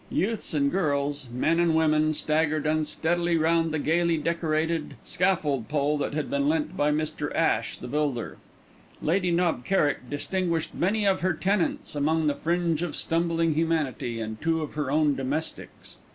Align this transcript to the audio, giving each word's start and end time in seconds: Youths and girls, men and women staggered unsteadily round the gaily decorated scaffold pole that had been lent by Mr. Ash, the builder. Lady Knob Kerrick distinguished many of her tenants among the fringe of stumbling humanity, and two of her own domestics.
Youths 0.09 0.55
and 0.55 0.71
girls, 0.71 1.27
men 1.31 1.59
and 1.59 1.75
women 1.75 2.11
staggered 2.13 2.65
unsteadily 2.65 3.37
round 3.37 3.71
the 3.71 3.77
gaily 3.77 4.17
decorated 4.17 4.95
scaffold 5.03 5.67
pole 5.69 5.95
that 5.99 6.15
had 6.15 6.27
been 6.27 6.49
lent 6.49 6.75
by 6.75 6.91
Mr. 6.91 7.31
Ash, 7.35 7.77
the 7.77 7.87
builder. 7.87 8.37
Lady 8.99 9.29
Knob 9.29 9.63
Kerrick 9.63 10.09
distinguished 10.09 10.73
many 10.73 11.05
of 11.05 11.21
her 11.21 11.33
tenants 11.35 11.93
among 11.95 12.25
the 12.25 12.33
fringe 12.33 12.81
of 12.81 12.95
stumbling 12.95 13.53
humanity, 13.53 14.19
and 14.19 14.41
two 14.41 14.63
of 14.63 14.73
her 14.73 14.89
own 14.89 15.13
domestics. 15.13 15.99